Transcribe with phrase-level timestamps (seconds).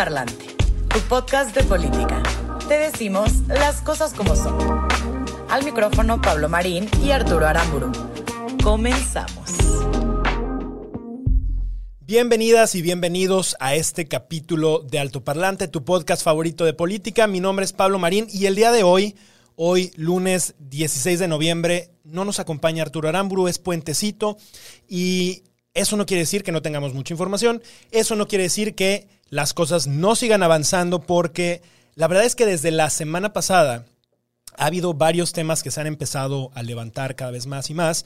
[0.00, 0.46] Parlante,
[0.88, 2.22] tu podcast de política.
[2.66, 4.56] Te decimos las cosas como son.
[5.50, 7.92] Al micrófono Pablo Marín y Arturo Aramburu.
[8.64, 9.50] Comenzamos.
[12.00, 17.26] Bienvenidas y bienvenidos a este capítulo de Alto Parlante, tu podcast favorito de política.
[17.26, 19.16] Mi nombre es Pablo Marín y el día de hoy,
[19.54, 24.38] hoy lunes 16 de noviembre, no nos acompaña Arturo Aramburu, es puentecito
[24.88, 25.42] y
[25.74, 29.54] eso no quiere decir que no tengamos mucha información, eso no quiere decir que las
[29.54, 31.62] cosas no sigan avanzando porque
[31.94, 33.86] la verdad es que desde la semana pasada
[34.56, 38.04] ha habido varios temas que se han empezado a levantar cada vez más y más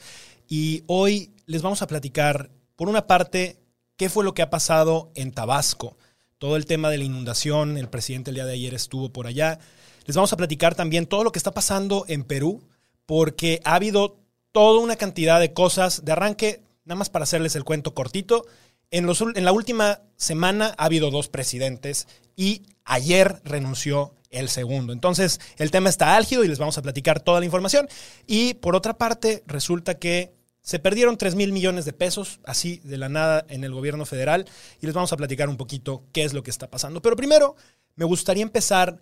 [0.49, 3.59] y hoy les vamos a platicar, por una parte,
[3.97, 5.97] qué fue lo que ha pasado en Tabasco,
[6.39, 9.59] todo el tema de la inundación, el presidente el día de ayer estuvo por allá.
[10.05, 12.63] Les vamos a platicar también todo lo que está pasando en Perú,
[13.07, 14.19] porque ha habido
[14.53, 18.45] toda una cantidad de cosas de arranque, nada más para hacerles el cuento cortito.
[18.91, 19.07] En,
[19.45, 24.93] la última semana ha habido dos presidentes y ayer renunció el segundo.
[24.93, 27.89] Entonces, el tema está álgido y les vamos a platicar toda la información.
[28.27, 32.97] Y por otra parte, resulta que se perdieron 3 mil millones de pesos, así de
[32.97, 34.47] la nada, en el gobierno federal.
[34.81, 37.03] Y les vamos a platicar un poquito qué es lo que está pasando.
[37.03, 37.57] Pero primero,
[37.97, 38.99] me gustaría empezar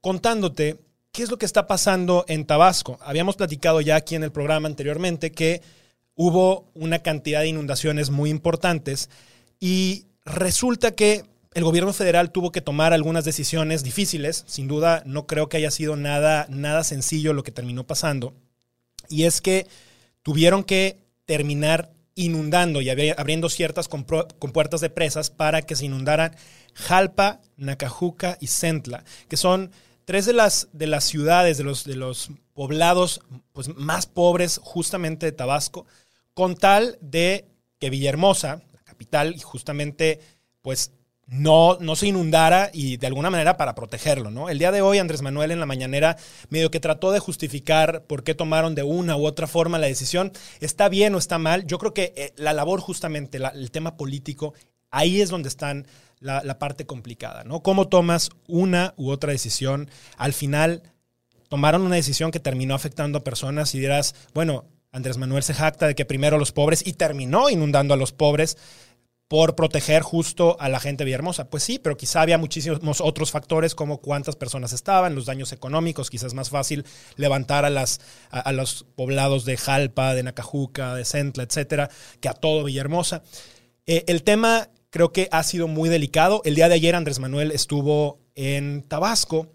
[0.00, 0.78] contándote
[1.12, 2.98] qué es lo que está pasando en Tabasco.
[3.02, 5.62] Habíamos platicado ya aquí en el programa anteriormente que
[6.22, 9.08] hubo una cantidad de inundaciones muy importantes
[9.58, 14.44] y resulta que el gobierno federal tuvo que tomar algunas decisiones difíciles.
[14.46, 18.34] Sin duda, no creo que haya sido nada, nada sencillo lo que terminó pasando.
[19.08, 19.66] Y es que
[20.22, 26.36] tuvieron que terminar inundando y abriendo ciertas compuertas de presas para que se inundaran
[26.74, 29.70] Jalpa, Nacajuca y Centla, que son
[30.04, 33.22] tres de las, de las ciudades, de los, de los poblados
[33.54, 35.86] pues, más pobres justamente de Tabasco,
[36.34, 37.46] con tal de
[37.78, 40.20] que Villahermosa, la capital, justamente
[40.62, 40.92] pues
[41.30, 44.48] no, no se inundara y de alguna manera para protegerlo, ¿no?
[44.48, 46.16] El día de hoy Andrés Manuel en la mañanera
[46.48, 50.32] medio que trató de justificar por qué tomaron de una u otra forma la decisión.
[50.58, 51.66] ¿Está bien o está mal?
[51.66, 54.54] Yo creo que eh, la labor justamente, el tema político,
[54.90, 55.86] ahí es donde están
[56.18, 57.62] la, la parte complicada, ¿no?
[57.62, 59.88] ¿Cómo tomas una u otra decisión?
[60.16, 60.82] Al final
[61.48, 65.86] tomaron una decisión que terminó afectando a personas y dirás, bueno, Andrés Manuel se jacta
[65.86, 68.56] de que primero los pobres y terminó inundando a los pobres
[69.28, 71.48] por proteger justo a la gente de Villahermosa.
[71.48, 76.10] Pues sí, pero quizá había muchísimos otros factores como cuántas personas estaban, los daños económicos,
[76.10, 76.84] quizás más fácil
[77.14, 81.90] levantar a, las, a, los poblados de Jalpa, de Nacajuca, de Centla, etcétera,
[82.20, 83.22] que a todo Villahermosa.
[83.86, 86.42] Eh, el tema creo que ha sido muy delicado.
[86.44, 89.46] El día de ayer Andrés Manuel estuvo en Tabasco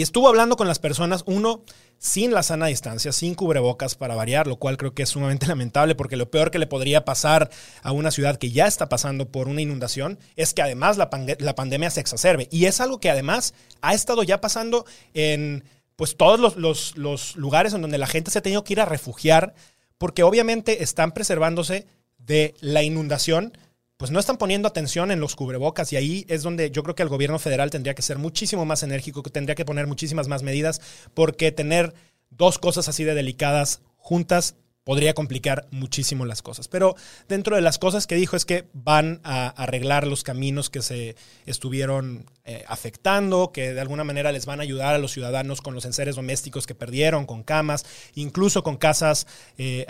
[0.00, 1.62] y estuvo hablando con las personas, uno,
[1.98, 5.94] sin la sana distancia, sin cubrebocas para variar, lo cual creo que es sumamente lamentable
[5.94, 7.50] porque lo peor que le podría pasar
[7.82, 11.54] a una ciudad que ya está pasando por una inundación es que además la, la
[11.54, 12.48] pandemia se exacerbe.
[12.50, 13.52] Y es algo que además
[13.82, 15.64] ha estado ya pasando en
[15.96, 18.80] pues todos los, los, los lugares en donde la gente se ha tenido que ir
[18.80, 19.52] a refugiar
[19.98, 21.86] porque obviamente están preservándose
[22.16, 23.52] de la inundación,
[24.00, 27.02] pues no están poniendo atención en los cubrebocas y ahí es donde yo creo que
[27.02, 30.42] el gobierno federal tendría que ser muchísimo más enérgico, que tendría que poner muchísimas más
[30.42, 30.80] medidas,
[31.12, 31.92] porque tener
[32.30, 36.66] dos cosas así de delicadas juntas podría complicar muchísimo las cosas.
[36.66, 36.96] Pero
[37.28, 41.14] dentro de las cosas que dijo es que van a arreglar los caminos que se
[41.44, 45.74] estuvieron eh, afectando, que de alguna manera les van a ayudar a los ciudadanos con
[45.74, 47.84] los enseres domésticos que perdieron, con camas,
[48.14, 49.26] incluso con casas
[49.58, 49.84] eh,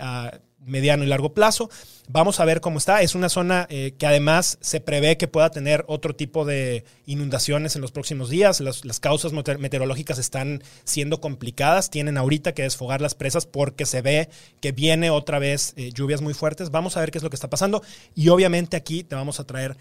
[0.65, 1.69] mediano y largo plazo.
[2.07, 3.01] Vamos a ver cómo está.
[3.01, 7.75] Es una zona eh, que además se prevé que pueda tener otro tipo de inundaciones
[7.75, 8.59] en los próximos días.
[8.59, 11.89] Las, causas meteorológicas están siendo complicadas.
[11.89, 14.29] Tienen ahorita que desfogar las presas porque se ve
[14.59, 16.71] que viene otra vez eh, lluvias muy fuertes.
[16.71, 17.81] Vamos a ver qué es lo que está pasando.
[18.15, 19.77] Y obviamente aquí te vamos a traer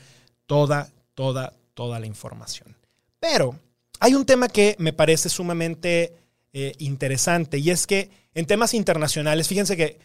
[0.47, 2.77] toda, toda, toda la información.
[3.19, 3.59] Pero
[3.99, 6.15] hay un tema que me parece sumamente
[6.53, 9.99] eh, interesante y es que en temas internacionales, fíjense que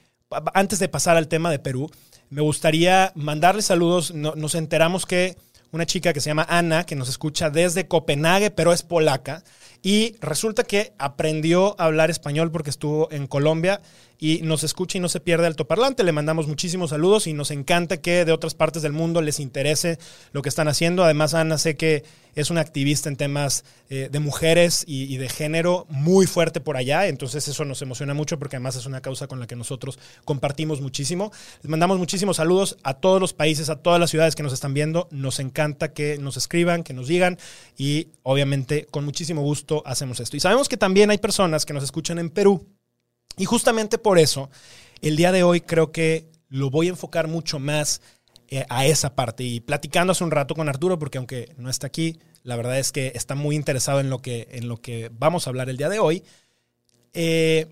[0.53, 1.89] antes de pasar al tema de Perú,
[2.29, 4.13] me gustaría mandarle saludos.
[4.13, 5.37] nos enteramos que
[5.71, 9.43] una chica que se llama Ana, que nos escucha desde Copenhague, pero es polaca,
[9.81, 13.81] y resulta que aprendió a hablar español porque estuvo en Colombia
[14.17, 16.03] y nos escucha y no se pierde altoparlante.
[16.03, 19.99] Le mandamos muchísimos saludos y nos encanta que de otras partes del mundo les interese
[20.31, 21.03] lo que están haciendo.
[21.03, 22.03] Además, Ana, sé que
[22.35, 27.07] es una activista en temas eh, de mujeres y, de género muy fuerte por allá,
[27.07, 30.81] entonces eso nos emociona mucho porque además es una causa con la que nosotros compartimos
[30.81, 31.31] muchísimo.
[31.61, 34.73] Les mandamos muchísimos saludos a todos los países, a todas las ciudades que nos están
[34.73, 35.07] viendo.
[35.11, 37.37] Nos encanta que nos escriban, que nos digan
[37.77, 40.35] y obviamente con muchísimo gusto hacemos esto.
[40.37, 42.67] Y sabemos que también hay personas que nos escuchan en Perú
[43.37, 44.49] y justamente por eso,
[45.01, 48.01] el día de hoy creo que lo voy a enfocar mucho más
[48.69, 49.43] a esa parte.
[49.43, 52.91] Y platicando hace un rato con Arturo, porque aunque no está aquí, la verdad es
[52.91, 55.89] que está muy interesado en lo que, en lo que vamos a hablar el día
[55.89, 56.23] de hoy.
[57.13, 57.67] Eh,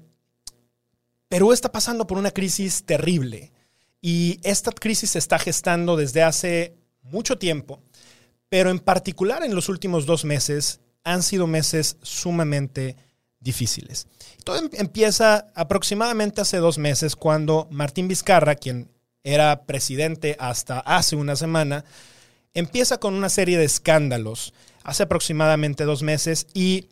[1.27, 3.51] Perú está pasando por una crisis terrible
[4.01, 7.81] y esta crisis se está gestando desde hace mucho tiempo,
[8.49, 12.95] pero en particular en los últimos dos meses han sido meses sumamente
[13.39, 14.07] difíciles.
[14.43, 18.89] Todo em-, empieza aproximadamente hace dos meses cuando Martín Vizcarra, quien
[19.23, 21.85] era presidente hasta hace una semana,
[22.53, 24.53] empieza con una serie de escándalos
[24.83, 26.89] hace aproximadamente dos meses y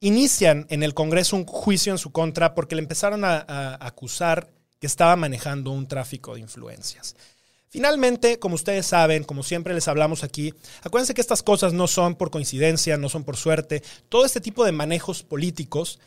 [0.00, 4.48] inician en el Congreso un juicio en su contra porque le empezaron a, a acusar
[4.80, 7.16] que estaba manejando un tráfico de influencias.
[7.68, 12.14] Finalmente, como ustedes saben, como siempre les hablamos aquí, acuérdense que estas cosas no son
[12.14, 13.82] por coincidencia, no son por suerte.
[14.08, 15.98] Todo este tipo de manejos políticos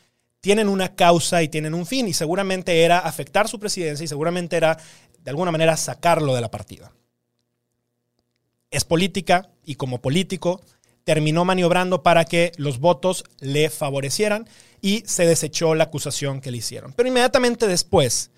[0.41, 4.55] tienen una causa y tienen un fin, y seguramente era afectar su presidencia y seguramente
[4.57, 4.77] era,
[5.23, 6.91] de alguna manera, sacarlo de la partida.
[8.71, 10.61] Es política y como político
[11.03, 14.47] terminó maniobrando para que los votos le favorecieran
[14.81, 16.93] y se desechó la acusación que le hicieron.
[16.93, 18.31] Pero inmediatamente después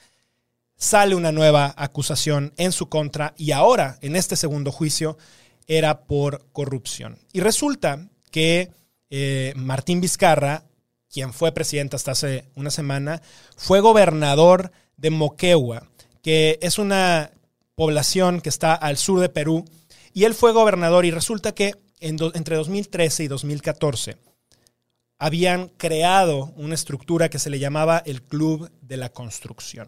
[0.77, 5.18] sale una nueva acusación en su contra y ahora, en este segundo juicio,
[5.68, 7.19] era por corrupción.
[7.33, 8.71] Y resulta que
[9.09, 10.63] eh, Martín Vizcarra,
[11.12, 13.22] quien fue presidente hasta hace una semana,
[13.58, 15.88] fue gobernador de Moquegua,
[16.22, 17.31] que es una
[17.75, 19.66] población que está al sur de Perú,
[20.13, 24.18] y él fue gobernador y resulta que entre 2013 y 2014
[25.19, 29.88] habían creado una estructura que se le llamaba el Club de la Construcción.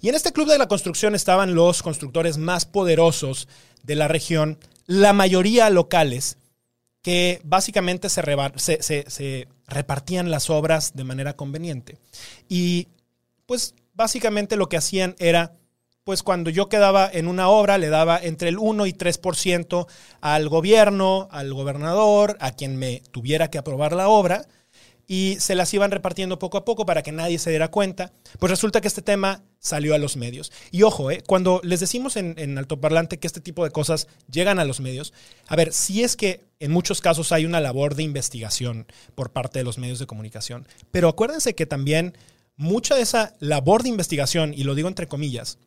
[0.00, 3.48] Y en este Club de la Construcción estaban los constructores más poderosos
[3.84, 6.38] de la región, la mayoría locales,
[7.04, 11.98] que básicamente se, repartían las obras de manera conveniente.
[12.48, 12.88] Y
[13.44, 15.52] pues básicamente lo que hacían era
[16.02, 19.86] pues cuando yo quedaba en una obra le daba entre el 1 y 3%
[20.22, 24.46] al gobierno, al gobernador, a quien me tuviera que aprobar la obra,
[25.06, 28.12] y se las iban repartiendo poco a poco para que nadie se diera cuenta.
[28.38, 30.52] Pues resulta que este tema salió a los medios.
[30.70, 34.58] Y ojo, eh, cuando les decimos en, en altoparlante que este tipo de cosas llegan
[34.58, 35.12] a los medios,
[35.46, 39.58] a ver, si es que en muchos casos hay una labor de investigación por parte
[39.58, 42.16] de los medios de comunicación, pero acuérdense que también
[42.56, 45.58] mucha de esa labor de investigación, y lo digo entre comillas,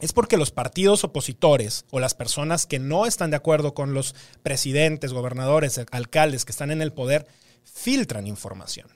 [0.00, 4.14] es porque los partidos opositores o las personas que no están de acuerdo con los
[4.42, 7.26] presidentes, gobernadores, alcaldes que están en el poder,
[7.72, 8.88] filtran información.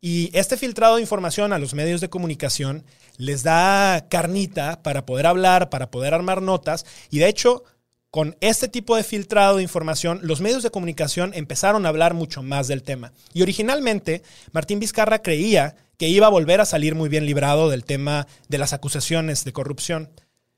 [0.00, 2.84] Y este filtrado de información a los medios de comunicación
[3.16, 6.84] les da carnita para poder hablar, para poder armar notas.
[7.10, 7.64] Y de hecho,
[8.10, 12.42] con este tipo de filtrado de información, los medios de comunicación empezaron a hablar mucho
[12.42, 13.12] más del tema.
[13.32, 17.84] Y originalmente, Martín Vizcarra creía que iba a volver a salir muy bien librado del
[17.84, 20.10] tema de las acusaciones de corrupción.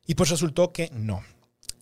[0.07, 1.23] Y pues resultó que no.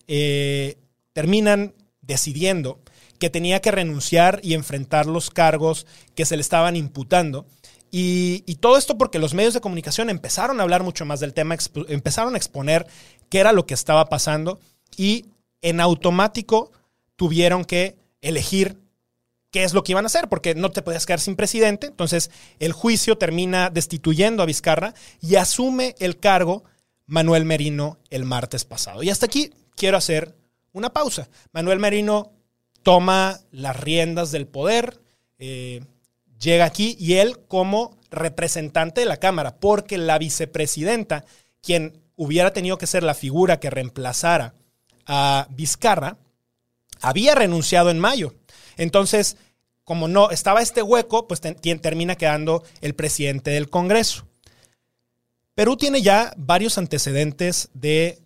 [0.07, 0.77] Eh,
[1.13, 2.79] terminan decidiendo
[3.19, 7.45] que tenía que renunciar y enfrentar los cargos que se le estaban imputando.
[7.91, 11.55] Y, todo esto porque los medios de comunicación empezaron a hablar mucho más del tema,
[11.87, 12.85] empezaron a exponer
[13.29, 14.59] qué era lo que estaba pasando
[14.97, 15.27] y
[15.61, 16.71] en automático
[17.15, 18.77] tuvieron que elegir
[19.51, 21.87] qué es lo que iban a hacer, porque no te podías quedar sin presidente.
[21.87, 26.63] Entonces el juicio termina destituyendo a Vizcarra y asume el cargo
[27.05, 29.01] Manuel Merino el martes pasado.
[29.01, 30.35] Y hasta aquí quiero hacer
[30.73, 31.29] una pausa.
[31.53, 32.33] Manuel Merino
[32.87, 35.01] toma las riendas del poder,
[35.39, 35.83] eh,
[36.39, 41.25] llega aquí y él como representante de la Cámara, porque la vicepresidenta,
[41.61, 44.53] quien hubiera tenido que ser la figura que reemplazara
[45.05, 46.17] a Vizcarra,
[47.01, 48.35] había renunciado en mayo.
[48.77, 49.35] Entonces,
[49.83, 54.29] como no estaba este hueco, pues termina quedando el presidente del Congreso.
[55.55, 58.21] Perú tiene ya varios antecedentes de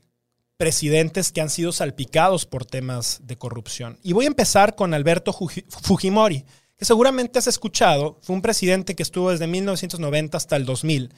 [0.62, 3.98] presidentes que han sido salpicados por temas de corrupción.
[4.04, 6.46] Y voy a empezar con Alberto Fujimori,
[6.78, 11.16] que seguramente has escuchado, fue un presidente que estuvo desde 1990 hasta el 2000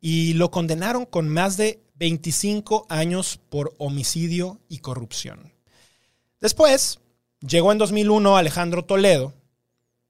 [0.00, 5.52] y lo condenaron con más de 25 años por homicidio y corrupción.
[6.40, 6.98] Después
[7.46, 9.32] llegó en 2001 Alejandro Toledo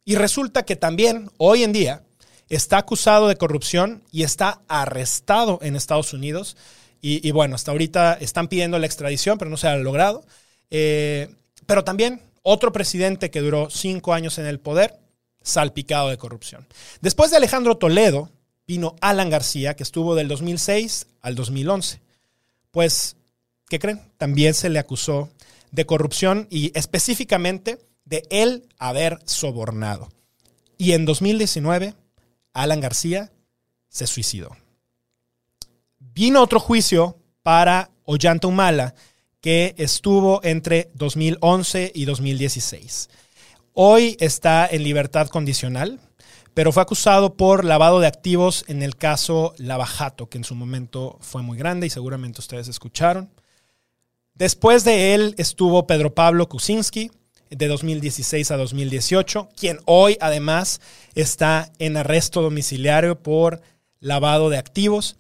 [0.07, 2.03] y resulta que también hoy en día
[2.49, 6.57] está acusado de corrupción y está arrestado en Estados Unidos.
[7.03, 10.25] Y, bueno, hasta ahorita están pidiendo la extradición, pero no se ha logrado.
[10.71, 11.35] Eh,
[11.67, 14.99] pero también otro presidente que duró cinco años en el poder,
[15.43, 16.67] salpicado de corrupción.
[17.01, 18.31] Después de Alejandro Toledo,
[18.67, 22.01] vino Alan García, que estuvo del 2006 al 2011.
[22.71, 23.17] Pues,
[23.69, 24.01] ¿qué creen?
[24.17, 25.31] También se le acusó
[25.71, 30.11] de corrupción y específicamente de él haber sobornado.
[30.77, 31.95] Y en 2019,
[32.53, 33.31] Alan García
[33.89, 34.57] se suicidó.
[36.13, 38.95] Vino otro juicio para Ollanta Humala,
[39.41, 43.09] que estuvo entre 2011 y 2016.
[43.73, 46.01] Hoy está en libertad condicional,
[46.53, 51.17] pero fue acusado por lavado de activos en el caso Lavajato, que en su momento
[51.21, 53.31] fue muy grande y seguramente ustedes escucharon.
[54.35, 57.11] Después de él estuvo Pedro Pablo Kuczynski,
[57.51, 60.81] de 2016 a 2018, quien hoy además
[61.15, 63.61] está en arresto domiciliario por
[63.99, 65.17] lavado de activos.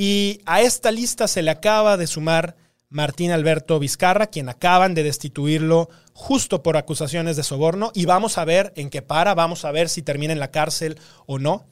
[0.00, 2.54] Y a esta lista se le acaba de sumar
[2.88, 8.44] Martín Alberto Vizcarra, quien acaban de destituirlo justo por acusaciones de soborno y vamos a
[8.44, 11.66] ver en qué para, vamos a ver si termina en la cárcel o no.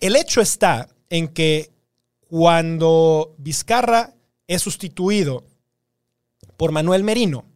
[0.00, 1.70] El hecho está en que
[2.28, 4.12] cuando Vizcarra
[4.48, 5.46] es sustituido
[6.58, 7.46] por Manuel Merino,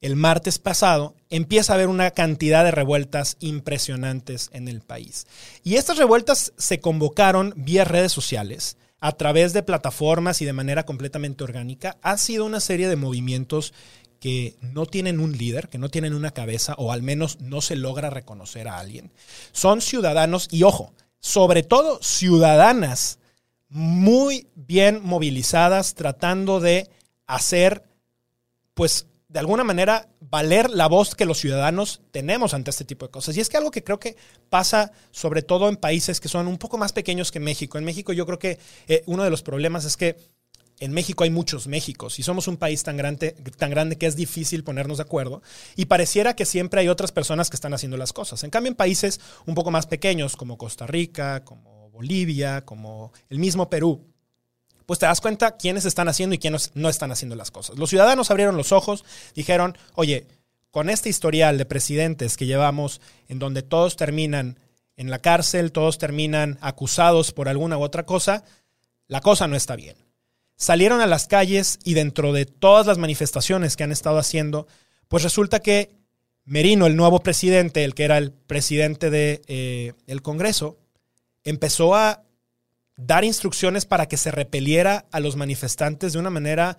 [0.00, 5.28] el martes pasado, empieza a haber una cantidad de revueltas impresionantes en el país.
[5.62, 10.84] Y estas revueltas se convocaron vía redes sociales a través de plataformas y de manera
[10.84, 13.72] completamente orgánica, ha sido una serie de movimientos
[14.20, 17.76] que no tienen un líder, que no tienen una cabeza o al menos no se
[17.76, 19.12] logra reconocer a alguien.
[19.52, 23.18] Son ciudadanos y ojo, sobre todo ciudadanas
[23.68, 26.90] muy bien movilizadas tratando de
[27.26, 27.84] hacer
[28.74, 33.10] pues de alguna manera valer la voz que los ciudadanos tenemos ante este tipo de
[33.10, 33.36] cosas.
[33.36, 34.16] Y es que algo que creo que
[34.48, 37.76] pasa sobre todo en países que son un poco más pequeños que México.
[37.76, 38.58] En México yo creo que
[38.88, 40.16] eh, uno de los problemas es que
[40.80, 44.16] en México hay muchos Méxicos y somos un país tan grande, tan grande que es
[44.16, 45.42] difícil ponernos de acuerdo
[45.76, 48.44] y pareciera que siempre hay otras personas que están haciendo las cosas.
[48.44, 53.40] En cambio, en países un poco más pequeños como Costa Rica, como Bolivia, como el
[53.40, 54.06] mismo Perú,
[54.88, 57.78] pues te das cuenta quiénes están haciendo y quiénes no están haciendo las cosas.
[57.78, 59.04] Los ciudadanos abrieron los ojos,
[59.34, 60.26] dijeron, oye,
[60.70, 64.58] con este historial de presidentes que llevamos, en donde todos terminan
[64.96, 68.44] en la cárcel, todos terminan acusados por alguna u otra cosa,
[69.08, 69.98] la cosa no está bien.
[70.56, 74.68] Salieron a las calles y dentro de todas las manifestaciones que han estado haciendo,
[75.08, 75.90] pues resulta que
[76.46, 80.78] Merino, el nuevo presidente, el que era el presidente del de, eh, Congreso,
[81.44, 82.22] empezó a
[82.98, 86.76] dar instrucciones para que se repeliera a los manifestantes de una manera,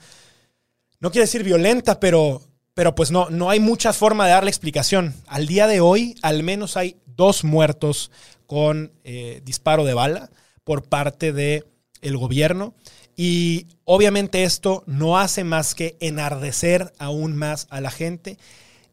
[1.00, 5.16] no quiero decir violenta, pero, pero pues no, no hay mucha forma de darle explicación.
[5.28, 8.12] Al día de hoy, al menos hay dos muertos
[8.46, 10.30] con eh, disparo de bala
[10.66, 11.66] por parte del
[12.02, 12.76] el gobierno.
[13.16, 18.38] Y obviamente esto no hace más que enardecer aún más a la gente.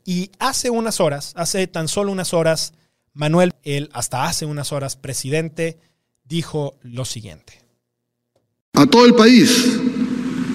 [0.05, 2.73] Y hace unas horas, hace tan solo unas horas,
[3.13, 5.79] Manuel, el hasta hace unas horas presidente
[6.29, 7.61] dijo lo siguiente.
[8.75, 9.79] A todo el país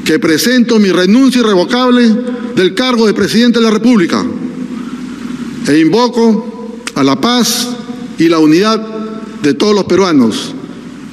[0.05, 2.07] que presento mi renuncia irrevocable
[2.55, 4.25] del cargo de presidente de la República
[5.67, 7.69] e invoco a la paz
[8.17, 8.79] y la unidad
[9.41, 10.53] de todos los peruanos.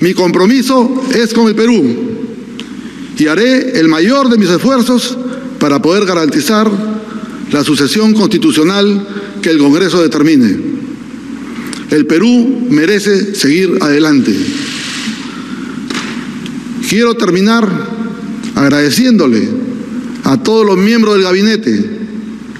[0.00, 1.82] Mi compromiso es con el Perú
[3.16, 5.16] y haré el mayor de mis esfuerzos
[5.58, 6.70] para poder garantizar
[7.50, 9.06] la sucesión constitucional
[9.42, 10.77] que el Congreso determine.
[11.90, 14.34] El Perú merece seguir adelante.
[16.88, 17.68] Quiero terminar
[18.54, 19.48] agradeciéndole
[20.24, 21.98] a todos los miembros del gabinete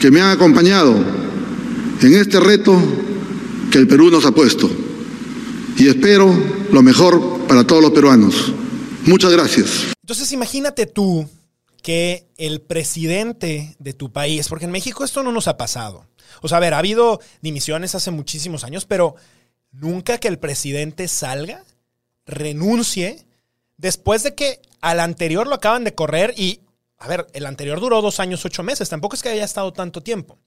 [0.01, 0.95] que me han acompañado
[2.01, 2.81] en este reto
[3.71, 4.71] que el Perú nos ha puesto.
[5.77, 6.33] Y espero
[6.73, 8.53] lo mejor para todos los peruanos.
[9.05, 9.89] Muchas gracias.
[10.03, 11.29] Entonces imagínate tú
[11.83, 16.05] que el presidente de tu país, porque en México esto no nos ha pasado,
[16.43, 19.15] o sea, a ver, ha habido dimisiones hace muchísimos años, pero
[19.71, 21.65] nunca que el presidente salga,
[22.27, 23.27] renuncie,
[23.77, 26.61] después de que al anterior lo acaban de correr y,
[26.99, 30.03] a ver, el anterior duró dos años, ocho meses, tampoco es que haya estado tanto
[30.03, 30.39] tiempo.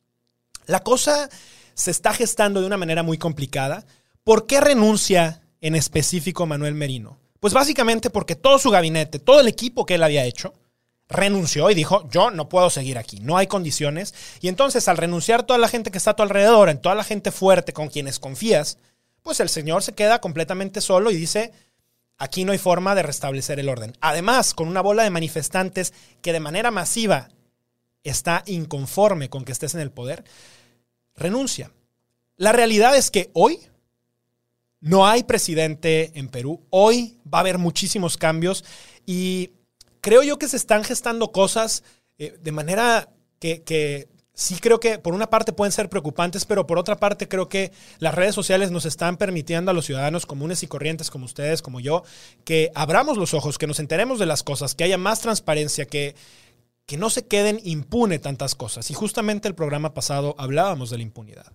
[0.66, 1.30] La cosa
[1.74, 3.86] se está gestando de una manera muy complicada.
[4.24, 7.20] ¿Por qué renuncia en específico Manuel Merino?
[7.40, 10.54] Pues básicamente porque todo su gabinete, todo el equipo que él había hecho,
[11.12, 14.14] renunció y dijo, yo no puedo seguir aquí, no hay condiciones.
[14.40, 17.04] Y entonces al renunciar toda la gente que está a tu alrededor, en toda la
[17.04, 18.78] gente fuerte con quienes confías,
[19.22, 21.52] pues el señor se queda completamente solo y dice,
[22.18, 23.94] aquí no hay forma de restablecer el orden.
[24.02, 27.30] Además, con una bola de manifestantes que de manera masiva
[28.04, 30.24] está inconforme con que estés en el poder,
[31.16, 31.72] renuncia.
[32.38, 33.60] La realidad es que hoy
[34.80, 36.66] no hay presidente en Perú.
[36.72, 38.66] Hoy va a haber muchísimos cambios
[39.06, 39.52] y
[40.02, 41.84] creo yo que se están gestando cosas
[42.18, 46.68] eh, de manera que, que sí creo que por una parte pueden ser preocupantes, pero
[46.68, 50.64] por otra parte creo que las redes sociales nos están permitiendo a los ciudadanos comunes
[50.64, 52.04] y corrientes como ustedes, como yo,
[52.44, 56.16] que abramos los ojos, que nos enteremos de las cosas, que haya más transparencia, que,
[56.86, 58.90] que no se queden impune tantas cosas.
[58.92, 61.54] Y justamente el programa pasado hablábamos de la impunidad.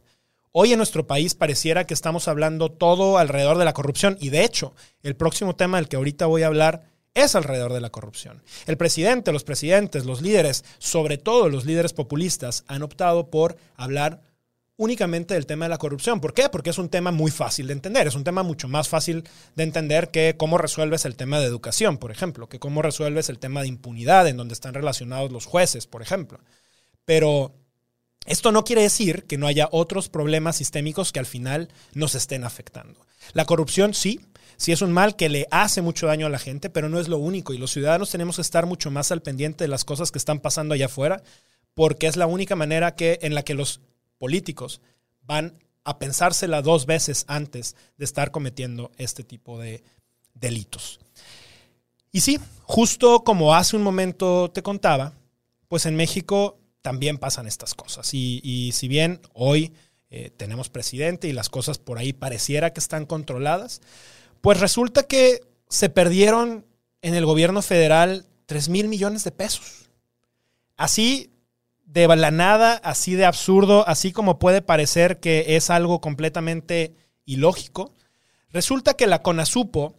[0.53, 4.43] Hoy en nuestro país pareciera que estamos hablando todo alrededor de la corrupción y de
[4.43, 8.43] hecho el próximo tema del que ahorita voy a hablar es alrededor de la corrupción.
[8.67, 14.21] El presidente, los presidentes, los líderes, sobre todo los líderes populistas, han optado por hablar
[14.77, 16.21] únicamente del tema de la corrupción.
[16.21, 16.51] ¿Por qué?
[16.51, 19.65] Porque es un tema muy fácil de entender, es un tema mucho más fácil de
[19.65, 23.63] entender que cómo resuelves el tema de educación, por ejemplo, que cómo resuelves el tema
[23.63, 26.41] de impunidad en donde están relacionados los jueces, por ejemplo.
[27.07, 27.55] Pero
[28.27, 32.45] esto no quiere decir que no haya otros problemas sistémicos que al final nos estén
[32.45, 33.07] afectando.
[33.33, 34.21] La corrupción sí,
[34.57, 37.09] sí es un mal que le hace mucho daño a la gente, pero no es
[37.09, 40.11] lo único y los ciudadanos tenemos que estar mucho más al pendiente de las cosas
[40.11, 41.23] que están pasando allá afuera,
[41.75, 43.81] porque es la única manera que, en la que los
[44.19, 44.81] políticos
[45.23, 49.85] van a pensársela dos veces antes de estar cometiendo este tipo de
[50.35, 50.99] delitos.
[52.11, 55.13] Y sí, justo como hace un momento te contaba,
[55.69, 58.09] pues en México también pasan estas cosas.
[58.15, 59.73] Y, si bien hoy
[60.11, 63.81] eh, tenemos presidente y las cosas por ahí pareciera que están controladas,
[64.41, 66.67] pues resulta que se perdieron
[67.03, 69.91] en el gobierno federal 3 mil millones de pesos.
[70.77, 71.33] Así
[71.85, 77.95] de la nada, así de absurdo, así como puede parecer que es algo completamente ilógico,
[78.51, 79.97] resulta que la CONASUPO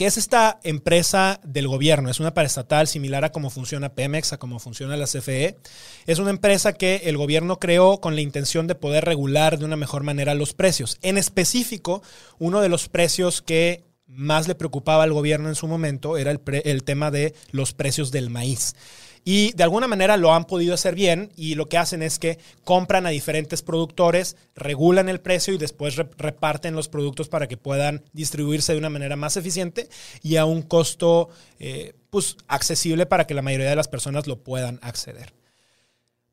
[0.00, 4.38] que es esta empresa del gobierno, es una paraestatal similar a cómo funciona Pemex, a
[4.38, 5.58] cómo funciona la CFE.
[6.06, 9.76] Es una empresa que el gobierno creó con la intención de poder regular de una
[9.76, 10.96] mejor manera los precios.
[11.02, 12.02] En específico,
[12.38, 16.82] uno de los precios que más le preocupaba al gobierno en su momento era el
[16.82, 18.74] tema de los precios del maíz.
[19.24, 22.38] Y de alguna manera lo han podido hacer bien y lo que hacen es que
[22.64, 28.02] compran a diferentes productores, regulan el precio y después reparten los productos para que puedan
[28.12, 29.88] distribuirse de una manera más eficiente
[30.22, 31.28] y a un costo
[31.58, 35.34] eh, pues, accesible para que la mayoría de las personas lo puedan acceder.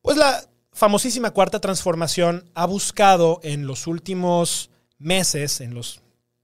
[0.02, 6.02] Pues la famosísima cuarta transformación ha buscado en los últimos meses, en los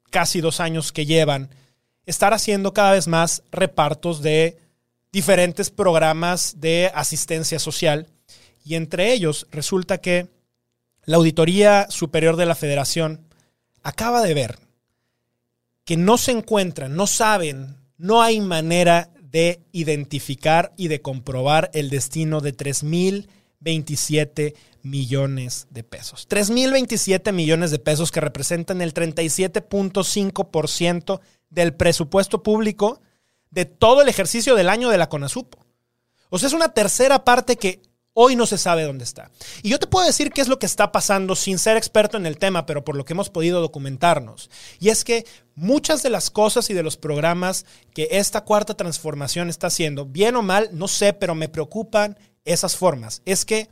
[0.10, 1.49] casi dos años que llevan,
[2.06, 4.58] estar haciendo cada vez más repartos de
[5.13, 8.08] diferentes programas de asistencia social
[8.65, 10.28] y entre ellos resulta que
[11.06, 13.28] la Auditoría Superior de la Federación
[13.84, 14.58] acaba de ver
[15.86, 21.91] que no se encuentran, no saben, no hay manera de identificar y de comprobar el
[21.91, 26.28] destino de 3.027 millones de pesos.
[26.28, 32.99] 3.027 millones de pesos que representan el 37.5% del presupuesto público
[33.54, 35.60] de todo el ejercicio del año de la CONASUPO.
[36.30, 37.82] O sea, es una tercera parte que
[38.13, 39.30] hoy no se sabe dónde está.
[39.62, 42.26] Y yo te puedo decir qué es lo que está pasando sin ser experto en
[42.26, 44.50] el tema, pero por lo que hemos podido documentarnos.
[44.80, 49.50] Y es que muchas de las cosas y de los programas que esta cuarta transformación
[49.50, 53.22] está haciendo, bien o mal, no sé, pero me preocupan esas formas.
[53.26, 53.70] Es que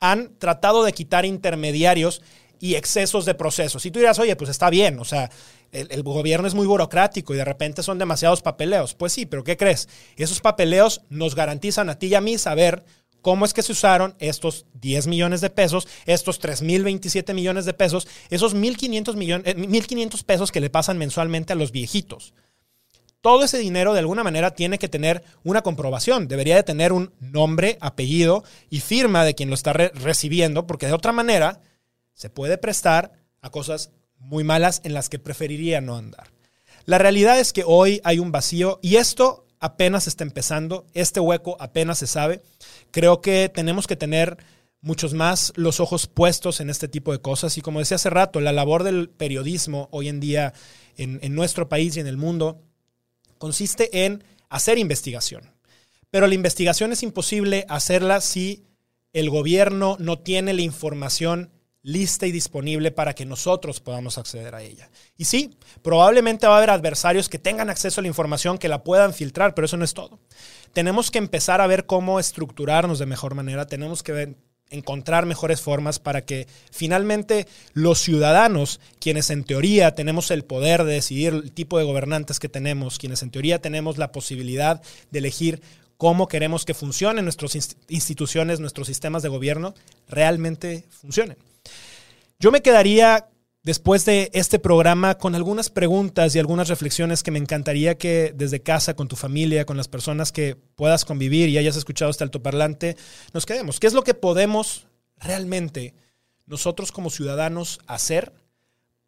[0.00, 2.22] han tratado de quitar intermediarios
[2.60, 3.84] y excesos de procesos.
[3.86, 5.30] Y tú dirás, oye, pues está bien, o sea,
[5.72, 8.94] el, gobierno es muy burocrático y de repente son demasiados papeleos.
[8.94, 9.88] Pues sí, pero ¿qué crees?
[10.16, 12.84] Esos papeleos nos garantizan a ti y a mí saber
[13.22, 18.06] cómo es que se usaron estos 10 millones de pesos, estos 3.027 millones de pesos,
[18.28, 22.34] esos 1.500, millones, 1.500 pesos que le pasan mensualmente a los viejitos.
[23.22, 27.12] Todo ese dinero de alguna manera tiene que tener una comprobación, debería de tener un
[27.20, 31.60] nombre, apellido y firma de quien lo está recibiendo, porque de otra manera
[32.14, 36.30] se puede prestar a cosas muy malas en las que preferiría no andar.
[36.84, 41.56] La realidad es que hoy hay un vacío y esto apenas está empezando, este hueco
[41.60, 42.42] apenas se sabe.
[42.90, 44.38] Creo que tenemos que tener
[44.80, 48.40] muchos más los ojos puestos en este tipo de cosas y como decía hace rato,
[48.40, 50.54] la labor del periodismo hoy en día
[50.96, 52.62] en, en nuestro país y en el mundo
[53.38, 55.50] consiste en hacer investigación.
[56.10, 58.64] Pero la investigación es imposible hacerla si
[59.12, 61.50] el gobierno no tiene la información
[61.82, 64.90] lista y disponible para que nosotros podamos acceder a ella.
[65.16, 65.50] Y sí,
[65.82, 69.54] probablemente va a haber adversarios que tengan acceso a la información, que la puedan filtrar,
[69.54, 70.18] pero eso no es todo.
[70.72, 74.34] Tenemos que empezar a ver cómo estructurarnos de mejor manera, tenemos que
[74.70, 80.94] encontrar mejores formas para que finalmente los ciudadanos, quienes en teoría tenemos el poder de
[80.94, 85.60] decidir el tipo de gobernantes que tenemos, quienes en teoría tenemos la posibilidad de elegir
[85.96, 87.56] cómo queremos que funcionen nuestras
[87.88, 89.74] instituciones, nuestros sistemas de gobierno,
[90.08, 91.36] realmente funcionen.
[92.40, 93.28] Yo me quedaría
[93.62, 98.62] después de este programa con algunas preguntas y algunas reflexiones que me encantaría que desde
[98.62, 102.96] casa, con tu familia, con las personas que puedas convivir y hayas escuchado este altoparlante,
[103.34, 103.78] nos quedemos.
[103.78, 104.86] ¿Qué es lo que podemos
[105.18, 105.92] realmente
[106.46, 108.32] nosotros como ciudadanos hacer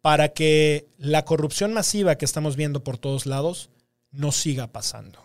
[0.01, 3.71] para que la corrupción masiva que estamos viendo por todos lados
[4.11, 5.22] no siga pasando?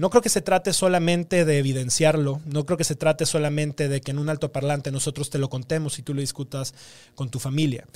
[0.00, 4.00] No creo que se trate solamente de evidenciarlo, no creo que se trate solamente de
[4.00, 6.72] que en un altoparlante nosotros te lo contemos y tú lo discutas
[7.14, 7.86] con tu familia.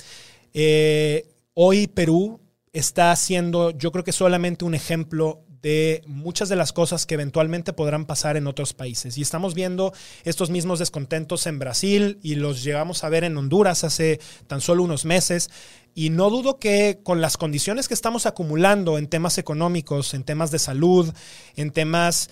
[0.53, 2.41] Eh, hoy Perú
[2.73, 7.73] está siendo, yo creo que solamente un ejemplo de muchas de las cosas que eventualmente
[7.73, 9.17] podrán pasar en otros países.
[9.17, 13.83] Y estamos viendo estos mismos descontentos en Brasil y los llegamos a ver en Honduras
[13.83, 15.49] hace tan solo unos meses.
[15.95, 20.51] Y no dudo que con las condiciones que estamos acumulando en temas económicos, en temas
[20.51, 21.11] de salud,
[21.55, 22.29] en temas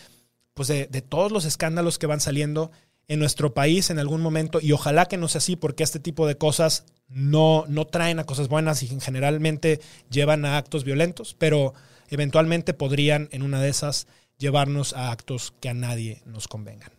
[0.54, 2.70] pues de, de todos los escándalos que van saliendo,
[3.08, 6.26] en nuestro país en algún momento, y ojalá que no sea así, porque este tipo
[6.26, 11.74] de cosas no, no traen a cosas buenas y generalmente llevan a actos violentos, pero
[12.16, 16.92] eventualmente podrían en una de esas llevarnos a actos que a nadie nos convengan.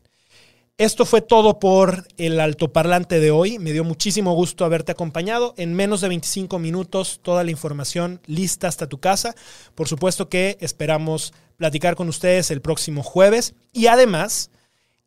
[0.77, 3.61] Esto fue todo por el altoparlante de hoy.
[3.61, 5.55] Me dio muchísimo gusto haberte acompañado.
[5.57, 9.37] En menos de 25 minutos, toda la información lista hasta tu casa.
[9.77, 13.55] Por supuesto que esperamos platicar con ustedes el próximo jueves.
[13.72, 14.50] Y además,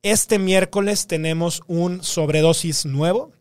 [0.03, 3.33] este miércoles tenemos un sobredosis nuevo.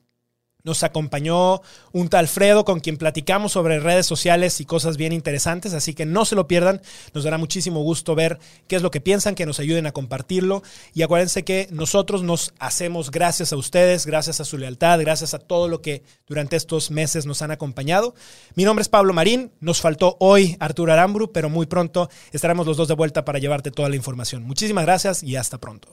[0.66, 5.74] Nos acompañó un tal Alfredo con quien platicamos sobre redes sociales y cosas bien interesantes,
[5.74, 6.82] así que no se lo pierdan.
[7.14, 10.64] Nos dará muchísimo gusto ver qué es lo que piensan, que nos ayuden a compartirlo.
[10.92, 15.38] Y acuérdense que nosotros nos hacemos gracias a ustedes, gracias a su lealtad, gracias a
[15.38, 18.16] todo lo que durante estos meses nos han acompañado.
[18.56, 22.76] Mi nombre es Pablo Marín, nos faltó hoy Arturo Aramburu, pero muy pronto estaremos los
[22.76, 24.42] dos de vuelta para llevarte toda la información.
[24.42, 25.90] Muchísimas gracias y hasta pronto.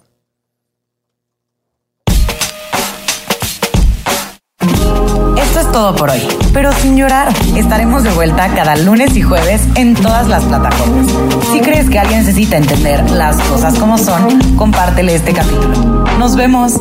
[5.53, 6.19] Esto es todo por hoy,
[6.51, 7.31] pero sin llorar.
[7.55, 11.05] Estaremos de vuelta cada lunes y jueves en todas las plataformas.
[11.51, 15.75] Si crees que alguien necesita entender las cosas como son, compártele este capítulo.
[16.17, 16.79] Nos vemos.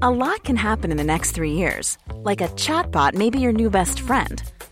[0.00, 1.98] A lot can happen in the next three years.
[2.24, 4.00] Like chatbot your new best.